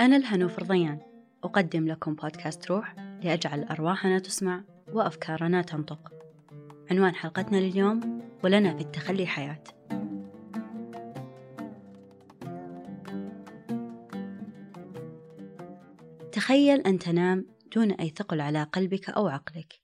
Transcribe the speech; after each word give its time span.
أنا 0.00 0.16
الهنوف 0.16 0.58
رضيان. 0.58 0.98
أقدم 1.44 1.88
لكم 1.88 2.14
بودكاست 2.14 2.70
روح 2.70 2.94
لأجعل 3.24 3.64
أرواحنا 3.64 4.18
تسمع 4.18 4.64
وأفكارنا 4.92 5.62
تنطق. 5.62 6.12
عنوان 6.90 7.14
حلقتنا 7.14 7.56
لليوم 7.56 8.20
ولنا 8.44 8.74
في 8.74 8.80
التخلي 8.80 9.26
حياة. 9.26 9.62
تخيل 16.32 16.80
أن 16.80 16.98
تنام 16.98 17.46
دون 17.74 17.92
أي 17.92 18.08
ثقل 18.08 18.40
على 18.40 18.62
قلبك 18.62 19.10
أو 19.10 19.28
عقلك 19.28 19.80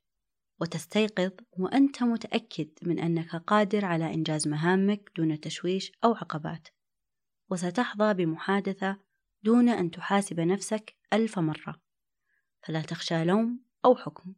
وتستيقظ 0.61 1.31
وأنت 1.59 2.03
متأكد 2.03 2.69
من 2.83 2.99
أنك 2.99 3.37
قادر 3.37 3.85
على 3.85 4.15
إنجاز 4.15 4.49
مهامك 4.49 5.11
دون 5.17 5.41
تشويش 5.41 5.93
أو 6.05 6.15
عقبات 6.15 6.69
وستحظى 7.51 8.15
بمحادثة 8.15 8.97
دون 9.43 9.69
أن 9.69 9.91
تحاسب 9.91 10.41
نفسك 10.41 10.97
ألف 11.13 11.39
مرة. 11.39 11.83
فلا 12.63 12.83
تخشى 12.83 13.25
لوم 13.25 13.65
أو 13.85 13.97
حكم. 13.97 14.35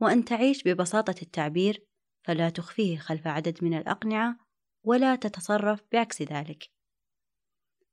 وأن 0.00 0.24
تعيش 0.24 0.62
ببساطة 0.64 1.14
التعبير 1.22 1.86
فلا 2.22 2.50
تخفيه 2.50 2.98
خلف 2.98 3.26
عدد 3.26 3.64
من 3.64 3.74
الأقنعة 3.74 4.36
ولا 4.82 5.16
تتصرف 5.16 5.82
بعكس 5.92 6.22
ذلك. 6.22 6.70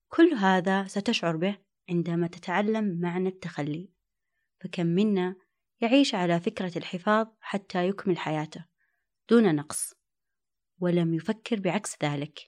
كل 0.08 0.34
هذا 0.34 0.88
ستشعر 0.88 1.38
به 1.38 1.58
عندما 1.90 2.28
تتعلم 2.28 3.00
معنى 3.02 3.30
التخلي. 3.30 3.92
فكم 4.60 4.86
منا 4.86 5.36
يعيش 5.82 6.16
على 6.16 6.40
فكرة 6.40 6.78
الحفاظ 6.78 7.28
حتى 7.40 7.88
يكمل 7.88 8.18
حياته 8.18 8.66
دون 9.30 9.56
نقص 9.56 9.94
ولم 10.80 11.14
يفكر 11.14 11.60
بعكس 11.60 12.04
ذلك. 12.04 12.40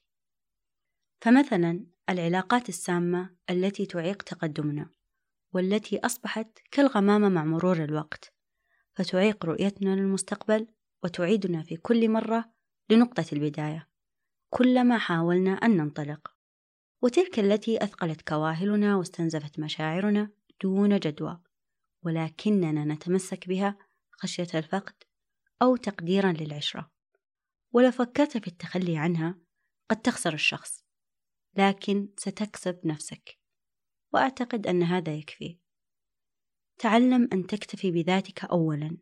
فمثلا 1.21 1.85
العلاقات 2.09 2.69
السامة 2.69 3.35
التي 3.49 3.85
تعيق 3.85 4.21
تقدمنا 4.21 4.89
والتي 5.53 5.99
أصبحت 5.99 6.59
كالغمامة 6.71 7.29
مع 7.29 7.43
مرور 7.43 7.83
الوقت 7.83 8.33
فتعيق 8.95 9.45
رؤيتنا 9.45 9.95
للمستقبل 9.95 10.67
وتعيدنا 11.03 11.63
في 11.63 11.77
كل 11.77 12.09
مرة 12.09 12.51
لنقطة 12.89 13.25
البداية 13.33 13.89
كلما 14.49 14.97
حاولنا 14.97 15.51
أن 15.51 15.77
ننطلق. 15.77 16.35
وتلك 17.01 17.39
التي 17.39 17.83
أثقلت 17.83 18.21
كواهلنا 18.21 18.95
واستنزفت 18.95 19.59
مشاعرنا 19.59 20.31
دون 20.63 20.99
جدوى 20.99 21.41
ولكننا 22.03 22.85
نتمسك 22.85 23.47
بها 23.47 23.77
خشية 24.11 24.47
الفقد 24.55 25.03
أو 25.61 25.75
تقديرا 25.75 26.31
للعشرة. 26.31 26.91
ولو 27.71 27.91
فكرت 27.91 28.37
في 28.37 28.47
التخلي 28.47 28.97
عنها 28.97 29.35
قد 29.89 30.01
تخسر 30.01 30.33
الشخص. 30.33 30.88
لكن 31.57 32.09
ستكسب 32.17 32.79
نفسك. 32.85 33.39
وأعتقد 34.13 34.67
أن 34.67 34.83
هذا 34.83 35.15
يكفي. 35.15 35.59
تعلم 36.77 37.29
أن 37.33 37.47
تكتفي 37.47 37.91
بذاتك 37.91 38.45
أولا 38.45 38.97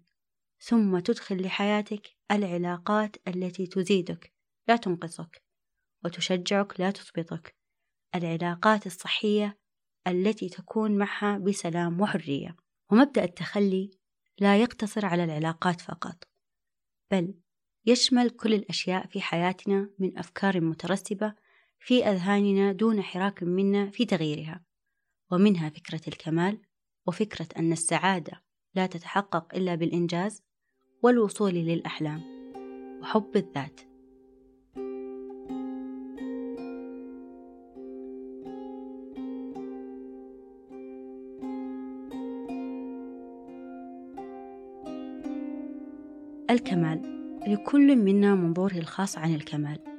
ثم 0.60 1.00
تدخل 1.00 1.42
لحياتك 1.42 2.18
العلاقات 2.32 3.16
التي 3.28 3.68
تزيدك 3.68 4.34
لا 4.68 4.76
تنقصك 4.76 5.44
وتشجعك 6.06 6.80
لا 6.80 6.92
تثبطك. 6.92 7.56
العلاقات 8.16 8.86
الصحية 8.86 9.60
التي 10.08 10.50
تكون 10.50 10.98
معها 10.98 11.38
بسلام 11.38 12.02
وحرية. 12.02 12.56
ومبدأ 12.92 13.24
التخلي 13.24 13.92
لا 14.40 14.62
يقتصر 14.62 15.06
على 15.06 15.24
العلاقات 15.24 15.82
فقط 15.82 16.24
بل 17.12 17.34
يشمل 17.86 18.30
كل 18.30 18.54
الأشياء 18.54 19.08
في 19.08 19.22
حياتنا 19.22 19.90
من 20.00 20.18
أفكار 20.18 20.62
مترسبة 20.62 21.36
في 21.80 22.06
أذهاننا 22.06 22.72
دون 22.72 23.02
حراك 23.02 23.44
منا 23.44 23.90
في 23.90 24.06
تغييرها 24.06 24.64
ومنها 25.32 25.70
فكرة 25.70 26.02
الكمال 26.08 26.62
وفكرة 27.08 27.48
أن 27.58 27.72
السعادة 27.72 28.44
لا 28.76 28.86
تتحقق 28.86 29.56
إلا 29.56 29.76
بالإنجاز 29.76 30.44
والوصول 31.04 31.54
للأحلام 31.54 32.22
وحب 33.02 33.32
الذات. 33.36 33.82
الكمال 46.50 47.02
لكل 47.48 47.96
منا 47.96 48.36
منظوره 48.36 48.78
الخاص 48.78 49.18
عن 49.18 49.36
الكمال. 49.36 49.97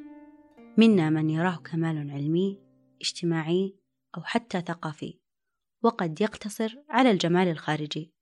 منا 0.79 1.11
من 1.11 1.31
يراه 1.31 1.57
كمال 1.57 2.11
علمي 2.11 2.61
اجتماعي 3.01 3.77
أو 4.17 4.23
حتى 4.23 4.61
ثقافي 4.61 5.19
وقد 5.83 6.21
يقتصر 6.21 6.77
على 6.89 7.11
الجمال 7.11 7.49
الخارجي. 7.49 8.13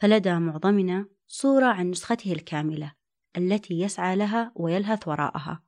فلدى 0.00 0.38
معظمنا 0.38 1.08
صورة 1.26 1.66
عن 1.66 1.90
نسخته 1.90 2.32
الكاملة 2.32 2.94
التي 3.36 3.80
يسعى 3.80 4.16
لها 4.16 4.52
ويلهث 4.56 5.08
وراءها. 5.08 5.64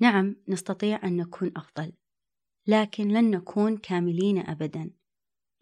نعم 0.00 0.36
نستطيع 0.48 1.04
أن 1.04 1.16
نكون 1.16 1.52
أفضل 1.56 1.92
لكن 2.66 3.08
لن 3.08 3.30
نكون 3.30 3.76
كاملين 3.76 4.38
أبدا. 4.38 4.90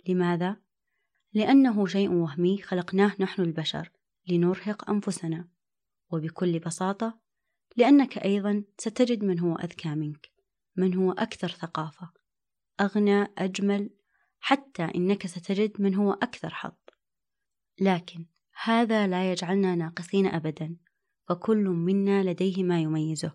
لماذا؟ 0.09 0.57
لأنه 1.33 1.87
شيء 1.87 2.13
وهمي 2.13 2.63
خلقناه 2.63 3.17
نحن 3.21 3.43
البشر 3.43 3.91
لنرهق 4.29 4.91
أنفسنا. 4.91 5.49
وبكل 6.13 6.59
بساطة 6.59 7.28
لأنك 7.79 8.19
أيضا 8.19 8.65
ستجد 8.79 9.25
من 9.25 9.41
هو 9.41 9.55
أذكى 9.55 9.89
منك 9.89 10.31
من 10.77 10.95
هو 10.95 11.13
أكثر 11.13 11.49
ثقافة 11.49 12.11
أغنى 12.81 13.27
أجمل 13.39 13.91
حتى 14.41 14.83
إنك 14.83 15.27
ستجد 15.27 15.81
من 15.81 15.95
هو 15.95 16.13
أكثر 16.13 16.55
حظ. 16.55 16.73
لكن 17.81 18.27
هذا 18.63 19.07
لا 19.07 19.33
يجعلنا 19.33 19.75
ناقصين 19.75 20.27
أبدا 20.27 20.77
فكل 21.29 21.65
منا 21.69 22.31
لديه 22.31 22.63
ما 22.63 22.81
يميزه. 22.81 23.33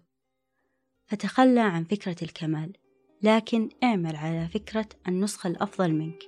فتخلى 1.05 1.59
عن 1.59 1.83
فكرة 1.83 2.15
الكمال 2.23 2.73
لكن 3.21 3.69
اعمل 3.83 4.15
على 4.15 4.47
فكرة 4.47 4.89
النسخة 5.07 5.47
الأفضل 5.47 5.93
منك. 5.93 6.19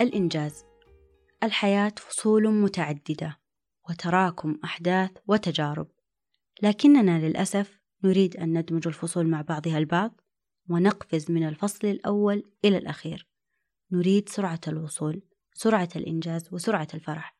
الإنجاز 0.00 0.64
الحياة 1.46 1.92
فصول 1.96 2.48
متعددة 2.48 3.38
وتراكم 3.88 4.58
أحداث 4.64 5.10
وتجارب. 5.26 5.88
لكننا 6.62 7.26
للأسف 7.26 7.80
نريد 8.04 8.36
أن 8.36 8.58
ندمج 8.58 8.86
الفصول 8.86 9.26
مع 9.28 9.40
بعضها 9.40 9.78
البعض 9.78 10.20
ونقفز 10.68 11.30
من 11.30 11.48
الفصل 11.48 11.88
الأول 11.88 12.42
إلى 12.64 12.78
الأخير. 12.78 13.28
نريد 13.92 14.28
سرعة 14.28 14.60
الوصول 14.68 15.22
سرعة 15.54 15.88
الإنجاز 15.96 16.48
وسرعة 16.52 16.88
الفرح. 16.94 17.36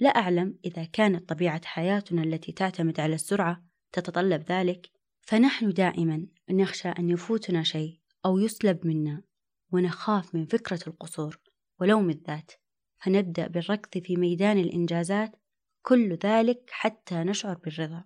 لا 0.00 0.08
أعلم 0.08 0.58
إذا 0.64 0.84
كانت 0.84 1.28
طبيعة 1.28 1.64
حياتنا 1.64 2.22
التي 2.22 2.52
تعتمد 2.52 3.00
على 3.00 3.14
السرعة 3.14 3.64
تتطلب 3.92 4.42
ذلك 4.42 4.90
فنحن 5.20 5.70
دائما 5.70 6.26
نخشى 6.50 6.88
أن 6.88 7.10
يفوتنا 7.10 7.62
شيء 7.62 8.00
أو 8.26 8.38
يسلب 8.38 8.86
منا 8.86 9.22
ونخاف 9.72 10.34
من 10.34 10.46
فكرة 10.46 10.80
القصور 10.86 11.38
ولوم 11.80 12.10
الذات. 12.10 12.63
فنبدأ 13.04 13.46
بالركض 13.46 14.02
في 14.02 14.16
ميدان 14.16 14.58
الإنجازات 14.58 15.36
كل 15.82 16.14
ذلك 16.14 16.70
حتى 16.70 17.14
نشعر 17.14 17.58
بالرضا. 17.58 18.04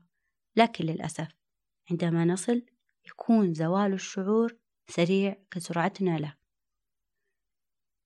لكن 0.56 0.84
للأسف 0.84 1.28
عندما 1.91 2.25
نصل 2.25 2.62
يكون 3.06 3.54
زوال 3.54 3.92
الشعور 3.92 4.56
سريع 4.88 5.37
كسرعتنا 5.50 6.19
له. 6.19 6.34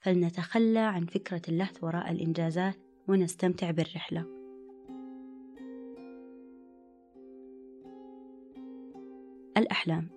فلنتخلى 0.01 0.79
عن 0.79 1.07
فكرة 1.07 1.43
اللهث 1.49 1.85
وراء 1.85 2.11
الإنجازات 2.13 2.77
ونستمتع 3.09 3.71
بالرحلة. 3.71 4.27
الأحلام. 9.57 10.09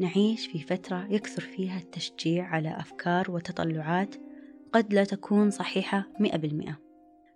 نعيش 0.00 0.46
في 0.46 0.58
فترة 0.58 1.06
يكثر 1.10 1.42
فيها 1.42 1.78
التشجيع 1.78 2.46
على 2.46 2.76
أفكار 2.78 3.30
وتطلعات 3.30 4.25
قد 4.72 4.94
لا 4.94 5.04
تكون 5.04 5.50
صحيحة 5.50 6.12
مئة 6.20 6.36
بالمئة. 6.36 6.80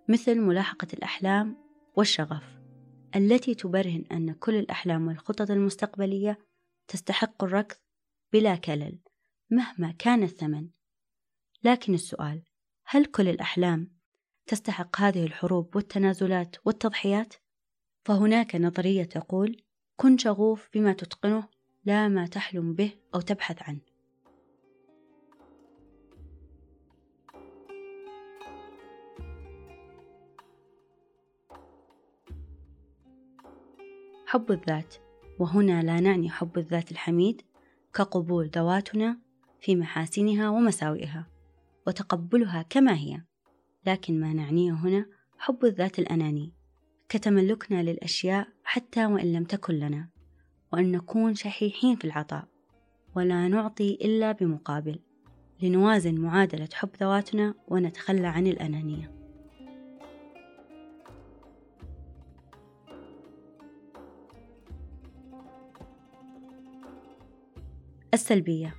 مثل 0.09 0.39
ملاحقة 0.39 0.87
الأحلام 0.93 1.57
والشغف 1.95 2.43
التي 3.15 3.55
تبرهن 3.55 4.05
أن 4.11 4.33
كل 4.33 4.55
الأحلام 4.55 5.07
والخطط 5.07 5.51
المستقبلية 5.51 6.39
تستحق 6.87 7.43
الركض 7.43 7.75
بلا 8.33 8.55
كلل 8.55 8.99
مهما 9.51 9.91
كان 9.91 10.23
الثمن. 10.23 10.69
لكن 11.63 11.93
السؤال 11.93 12.43
هل 12.85 13.05
كل 13.05 13.27
الأحلام 13.27 13.91
تستحق 14.47 15.01
هذه 15.01 15.25
الحروب 15.25 15.75
والتنازلات 15.75 16.55
والتضحيات؟ 16.65 17.33
فهناك 18.05 18.55
نظرية 18.55 19.03
تقول 19.03 19.63
كن 19.95 20.17
شغوف 20.17 20.69
بما 20.73 20.93
تتقنه 20.93 21.47
لا 21.85 22.07
ما 22.07 22.27
تحلم 22.27 22.73
به 22.73 22.91
أو 23.15 23.21
تبحث 23.21 23.61
عنه. 23.61 23.90
حب 34.31 34.51
الذات 34.51 34.95
وهنا 35.39 35.81
لا 35.81 35.99
نعني 35.99 36.29
حب 36.29 36.57
الذات 36.57 36.91
الحميد 36.91 37.41
كقبول 37.93 38.49
ذواتنا 38.55 39.19
في 39.59 39.75
محاسنها 39.75 40.49
ومساوئها 40.49 41.27
وتقبلها 41.87 42.61
كما 42.61 42.93
هي. 42.93 43.21
لكن 43.85 44.19
ما 44.19 44.33
نعنيه 44.33 44.71
هنا 44.71 45.05
حب 45.37 45.65
الذات 45.65 45.99
الأناني 45.99 46.53
كتملكنا 47.09 47.83
للأشياء 47.83 48.47
حتى 48.63 49.05
وإن 49.05 49.33
لم 49.33 49.43
تكن 49.43 49.73
لنا 49.73 50.09
وأن 50.73 50.91
نكون 50.91 51.35
شحيحين 51.35 51.95
في 51.95 52.05
العطاء 52.05 52.47
ولا 53.15 53.47
نعطي 53.47 53.93
إلا 54.01 54.31
بمقابل 54.31 54.99
لنوازن 55.61 56.21
معادلة 56.21 56.69
حب 56.73 56.89
ذواتنا 57.01 57.53
ونتخلى 57.67 58.27
عن 58.27 58.47
الأنانية. 58.47 59.20
السلبية. 68.13 68.75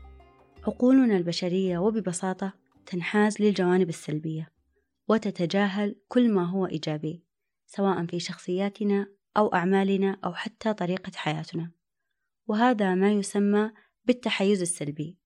عقولنا 0.67 1.17
البشرية 1.17 1.79
وببساطة 1.79 2.53
تنحاز 2.87 3.43
للجوانب 3.43 3.89
السلبية 3.89 4.53
وتتجاهل 5.09 5.97
كل 6.09 6.33
ما 6.33 6.45
هو 6.45 6.67
إيجابي 6.67 7.25
سواء 7.67 8.07
في 8.07 8.21
شخصياتنا 8.21 9.07
أو 9.37 9.55
أعمالنا 9.55 10.19
أو 10.25 10.35
حتى 10.35 10.75
طريقة 10.75 11.13
حياتنا. 11.15 11.71
وهذا 12.47 12.95
ما 12.95 13.13
يسمى 13.13 13.71
بالتحيز 14.05 14.61
السلبي. 14.61 15.19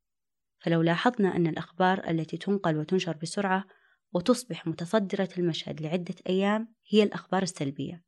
فلو 0.59 0.82
لاحظنا 0.82 1.37
أن 1.37 1.47
الأخبار 1.47 2.11
التي 2.11 2.37
تنقل 2.37 2.76
وتنشر 2.76 3.17
بسرعة 3.23 3.64
وتصبح 4.12 4.67
متصدرة 4.67 5.29
المشهد 5.38 5.81
لعدة 5.81 6.14
أيام 6.29 6.75
هي 6.88 7.02
الأخبار 7.02 7.43
السلبية. 7.43 8.05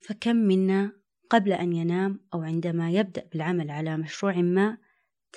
فكم 0.00 0.36
منا 0.36 0.92
قبل 1.30 1.52
أن 1.52 1.72
ينام 1.72 2.20
أو 2.34 2.42
عندما 2.42 2.90
يبدأ 2.90 3.28
بالعمل 3.32 3.70
على 3.70 3.96
مشروع 3.96 4.36
ما 4.36 4.83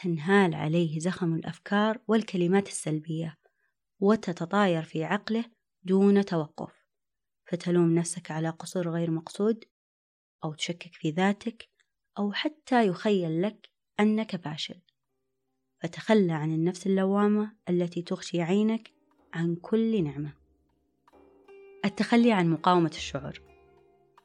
تنهال 0.02 0.56
عليه 0.56 1.00
زخم 1.00 1.34
الأفكار 1.34 2.00
والكلمات 2.08 2.68
السلبية 2.68 3.38
وتتطاير 4.00 4.84
في 4.84 5.04
عقله 5.04 5.46
دون 5.84 6.26
توقف. 6.26 6.74
فتلوم 7.46 7.96
نفسك 7.96 8.32
على 8.32 8.50
قصور 8.50 8.90
غير 8.90 9.12
مقصود 9.12 9.66
أو 10.44 10.54
تشكك 10.54 10.94
في 10.94 11.10
ذاتك 11.10 11.70
أو 12.20 12.34
حتى 12.34 12.88
يخيل 12.88 13.42
لك 13.42 13.70
أنك 14.00 14.36
فاشل. 14.36 14.82
فتخلى 15.82 16.34
عن 16.34 16.52
النفس 16.52 16.88
اللوامة 16.88 17.56
التي 17.70 18.02
تغشي 18.02 18.42
عينك 18.42 18.92
عن 19.34 19.56
كل 19.56 20.04
نعمة. 20.04 20.34
التخلي 21.86 22.32
عن 22.32 22.50
مقاومة 22.50 22.92
الشعور. 22.96 23.42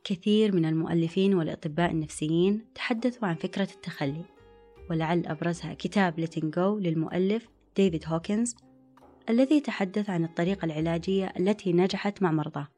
كثير 0.04 0.54
من 0.54 0.64
المؤلفين 0.64 1.34
والأطباء 1.34 1.90
النفسيين 1.90 2.72
تحدثوا 2.74 3.28
عن 3.28 3.34
فكرة 3.34 3.68
التخلي. 3.74 4.24
ولعل 4.90 5.26
أبرزها 5.26 5.74
كتاب 5.74 6.26
Letting 6.26 6.56
Go 6.56 6.86
للمؤلف 6.86 7.48
ديفيد 7.76 8.04
هوكنز 8.06 8.56
الذي 9.28 9.60
تحدث 9.60 10.10
عن 10.10 10.24
الطريقة 10.24 10.64
العلاجية 10.64 11.32
التي 11.38 11.72
نجحت 11.72 12.22
مع 12.22 12.32
مرضاه. 12.32 12.68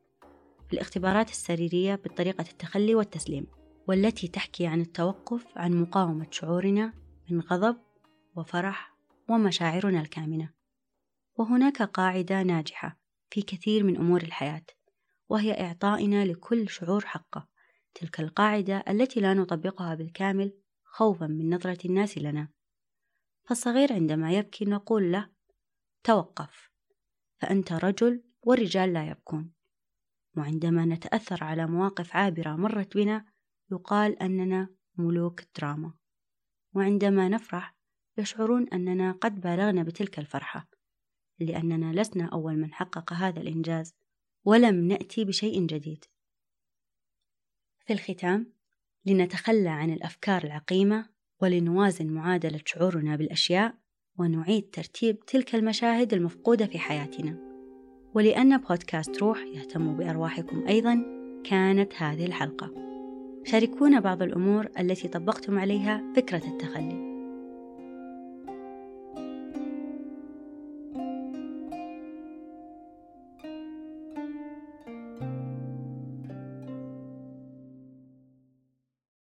الاختبارات 0.72 1.30
السريرية 1.30 1.94
بطريقة 1.94 2.44
التخلي 2.50 2.94
والتسليم 2.94 3.46
والتي 3.88 4.28
تحكي 4.28 4.66
عن 4.66 4.80
التوقف 4.80 5.46
عن 5.56 5.80
مقاومة 5.80 6.26
شعورنا 6.30 6.92
من 7.30 7.40
غضب 7.40 7.76
وفرح 8.36 8.94
ومشاعرنا 9.28 10.00
الكامنة. 10.00 10.50
وهناك 11.36 11.82
قاعدة 11.82 12.42
ناجحة 12.42 12.98
في 13.30 13.42
كثير 13.42 13.84
من 13.84 13.96
أمور 13.96 14.22
الحياة 14.22 14.66
وهي 15.28 15.60
إعطائنا 15.60 16.24
لكل 16.24 16.68
شعور 16.68 17.04
حقه. 17.04 17.48
تلك 17.94 18.20
القاعدة 18.20 18.84
التي 18.88 19.20
لا 19.20 19.34
نطبقها 19.34 19.94
بالكامل 19.94 20.52
خوفا 20.94 21.26
من 21.26 21.54
نظرة 21.54 21.78
الناس 21.84 22.18
لنا. 22.18 22.48
فالصغير 23.44 23.92
عندما 23.92 24.32
يبكي 24.32 24.64
نقول 24.64 25.12
له 25.12 25.30
توقف 26.04 26.70
فأنت 27.40 27.72
رجل 27.72 28.24
والرجال 28.42 28.92
لا 28.92 29.08
يبكون. 29.08 29.52
وعندما 30.36 30.84
نتأثر 30.84 31.44
على 31.44 31.66
مواقف 31.66 32.16
عابرة 32.16 32.56
مرت 32.56 32.96
بنا 32.96 33.26
يقال 33.72 34.22
أننا 34.22 34.68
ملوك 34.96 35.42
الدراما 35.42 35.94
وعندما 36.74 37.28
نفرح 37.28 37.76
يشعرون 38.18 38.68
أننا 38.68 39.12
قد 39.12 39.40
بالغنا 39.40 39.82
بتلك 39.82 40.18
الفرحة 40.18 40.68
لأننا 41.38 42.00
لسنا 42.00 42.24
أول 42.32 42.56
من 42.56 42.74
حقق 42.74 43.12
هذا 43.12 43.40
الإنجاز 43.40 43.94
ولم 44.44 44.88
نأتي 44.88 45.24
بشيء 45.24 45.66
جديد. 45.66 46.04
في 47.86 47.92
الختام 47.92 48.52
لنتخلى 49.06 49.68
عن 49.68 49.90
الأفكار 49.90 50.44
العقيمة 50.44 51.06
ولنوازن 51.42 52.06
معادلة 52.06 52.60
شعورنا 52.64 53.16
بالأشياء 53.16 53.74
ونعيد 54.18 54.70
ترتيب 54.70 55.20
تلك 55.20 55.54
المشاهد 55.54 56.14
المفقودة 56.14 56.66
في 56.66 56.78
حياتنا. 56.78 57.36
ولأن 58.14 58.58
بودكاست 58.58 59.18
روح 59.18 59.38
يهتم 59.38 59.96
بأرواحكم 59.96 60.66
أيضا 60.68 61.04
كانت 61.44 61.92
هذه 61.94 62.26
الحلقة. 62.26 62.70
شاركونا 63.44 64.00
بعض 64.00 64.22
الأمور 64.22 64.68
التي 64.78 65.08
طبقتم 65.08 65.58
عليها 65.58 66.12
فكرة 66.16 66.46
التخلي. 66.46 67.13